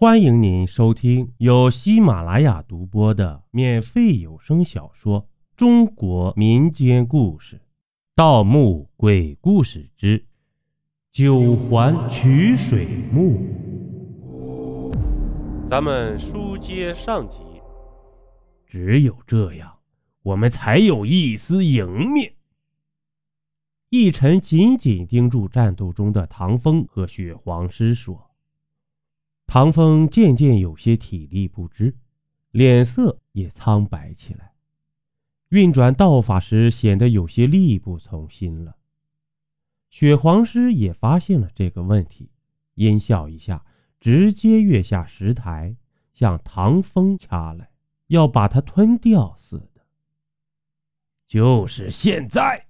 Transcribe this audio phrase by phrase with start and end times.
[0.00, 5.20] 欢迎您收听由喜马拉雅独播的免费有声小说
[5.58, 7.56] 《中国民间故事·
[8.14, 10.24] 盗墓鬼故事之
[11.12, 13.36] 九环取水墓》。
[15.68, 17.36] 咱们书接上集，
[18.66, 19.70] 只有这样，
[20.22, 22.32] 我们才有一丝赢面。
[23.90, 28.29] 奕晨紧紧盯住战斗中的唐风和雪皇师，说。
[29.52, 31.96] 唐风渐渐有些体力不支，
[32.52, 34.52] 脸色也苍白起来，
[35.48, 38.76] 运转道法时显得有些力不从心了。
[39.88, 42.30] 雪皇师也发现了这个问题，
[42.76, 43.64] 阴笑一下，
[43.98, 45.74] 直接跃下石台，
[46.12, 47.72] 向唐风掐来，
[48.06, 49.84] 要把他吞掉似的。
[51.26, 52.68] 就是现在！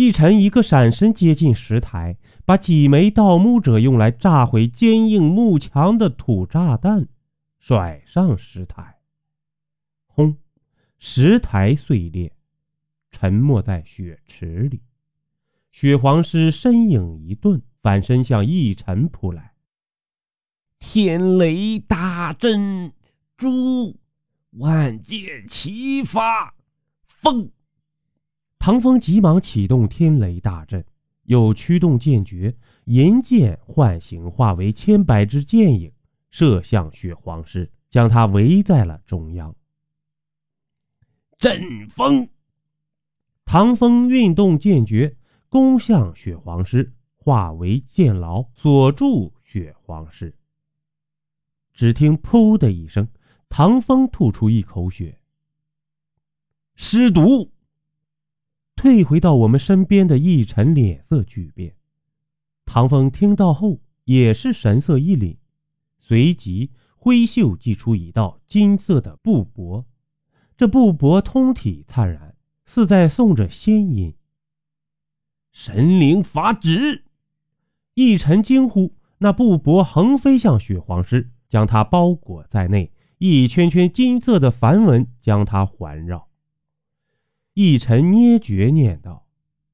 [0.00, 7.06] 一晨一个闪身接近石台，把几枚盗墓者用来炸毁坚硬木墙的土炸弹
[7.58, 8.96] 甩上石台。
[10.06, 10.38] 轰！
[10.98, 12.32] 石台碎裂，
[13.10, 14.80] 沉没在血池里。
[15.70, 19.52] 血皇师身影一顿，反身向一晨扑来。
[20.78, 22.90] 天雷大震，
[23.36, 23.98] 诛！
[24.52, 26.54] 万箭齐发，
[27.06, 27.50] 风！
[28.60, 30.84] 唐风急忙启动天雷大阵，
[31.22, 35.90] 又驱动剑诀，银剑唤醒，化为千百只剑影，
[36.30, 39.56] 射向血皇师，将他围在了中央。
[41.38, 42.28] 阵风，
[43.46, 45.16] 唐风运动剑诀，
[45.48, 50.34] 攻向血皇师，化为剑牢，锁住血皇师。
[51.72, 53.08] 只听“噗”的一声，
[53.48, 55.18] 唐风吐出一口血，
[56.74, 57.50] 尸毒。
[58.80, 61.74] 退回到我们身边的奕晨脸色巨变，
[62.64, 65.36] 唐风听到后也是神色一凛，
[65.98, 69.84] 随即挥袖祭出一道金色的布帛，
[70.56, 74.14] 这布帛通体灿然，似在送着仙音。
[75.52, 77.04] 神灵法旨！
[77.96, 86.29] 奕晨惊呼，那布帛横飞向雪皇师，将他包裹在内，一圈圈金色的梵文将他环绕。
[87.54, 89.26] 一尘捏诀念道：“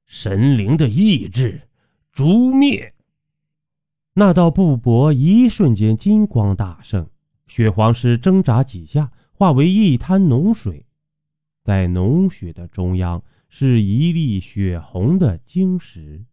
[0.07, 1.69] 神灵的意志，
[2.11, 2.95] 诛灭！”
[4.15, 7.09] 那道布帛一瞬间金光大盛，
[7.47, 10.87] 血皇师挣扎几下，化为一滩脓水，
[11.63, 16.25] 在脓血的中央是一粒血红的晶石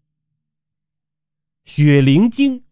[1.66, 2.64] ——血灵晶。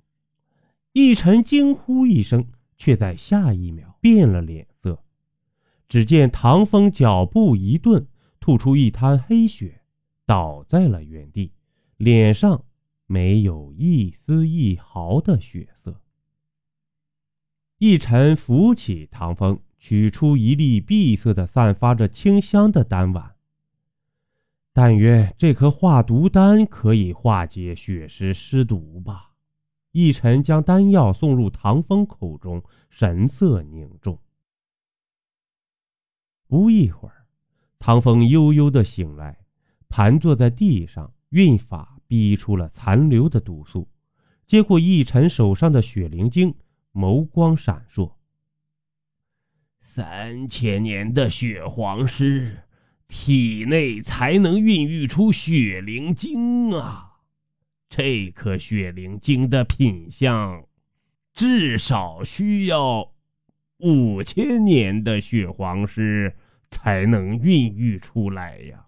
[0.94, 5.04] 一尘惊呼一声，却在下一秒变了脸色。
[5.90, 8.08] 只见唐风脚步一顿。
[8.42, 9.82] 吐出一滩黑血，
[10.26, 11.54] 倒在了原地，
[11.98, 12.66] 脸上
[13.06, 16.02] 没有一丝一毫的血色。
[17.78, 23.36] 一晨扶起唐风，取出一粒碧色的、散发着清香的丹丸。
[24.74, 29.34] 但愿这颗化毒丹可以化解血尸尸毒吧。
[29.92, 34.18] 一晨将丹药送入唐风口中，神色凝重。
[36.48, 37.21] 不一会儿。
[37.82, 39.40] 唐风悠悠的醒来，
[39.90, 43.88] 盘坐在地上，运法逼出了残留的毒素，
[44.46, 46.54] 接过奕晨手上的血灵晶，
[46.94, 48.12] 眸光闪烁。
[49.80, 52.56] 三千年的血皇师，
[53.08, 57.14] 体内才能孕育出血灵晶啊！
[57.90, 60.64] 这颗血灵晶的品相，
[61.34, 63.12] 至少需要
[63.80, 66.36] 五千年的血皇师。
[66.72, 68.88] 才能孕育出来呀！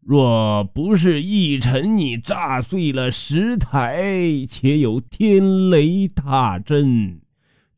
[0.00, 7.20] 若不是一晨你炸碎了石台，且有天雷大阵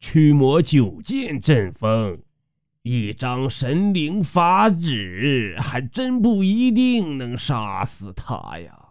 [0.01, 2.19] 驱魔九剑阵风，
[2.83, 8.89] 一张神灵法旨，还真不一定能杀死他呀。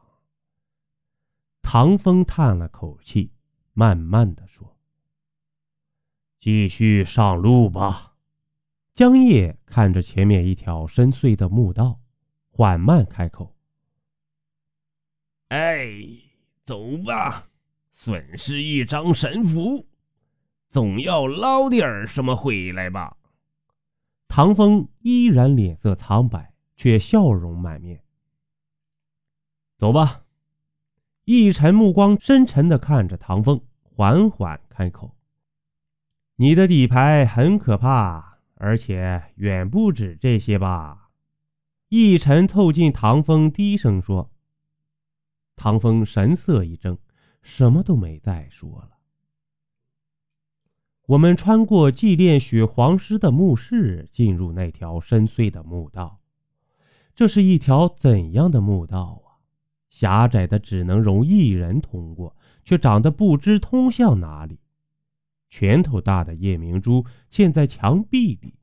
[1.62, 3.32] 唐风叹了口气，
[3.74, 4.78] 慢慢的说
[6.40, 8.14] ：“继续上路吧。”
[8.96, 12.00] 江夜看着前面一条深邃的墓道，
[12.50, 13.58] 缓慢开口
[15.52, 15.86] ：“哎，
[16.64, 17.50] 走吧，
[17.92, 19.86] 损失一张神符，
[20.70, 23.18] 总要捞点什么回来吧。”
[24.30, 28.02] 唐风依然脸色苍白，却笑容满面。
[29.76, 30.24] 走吧，
[31.26, 35.18] 一晨目光深沉的看着唐风，缓缓开口
[36.38, 41.10] ：“你的底牌很可怕。”而且远不止这些吧？
[41.90, 44.32] 一晨凑近唐风，低声说。
[45.56, 46.98] 唐风神色一怔，
[47.42, 48.92] 什么都没再说了。
[51.08, 56.20] 我们穿过祭奠血皇师的墓室，进入那条深邃的墓道。
[57.16, 59.40] 这是一条怎样的墓道啊？
[59.90, 64.60] 狭窄的只能容一人通过，却长得不知通向哪里。
[65.58, 68.56] 拳头大的夜明珠嵌在墙壁里，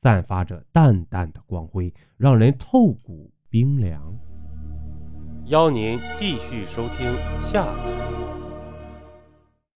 [0.00, 4.16] 散发着淡淡的光辉，让人透骨冰凉。
[5.46, 7.16] 邀您继续收听
[7.50, 8.05] 下集。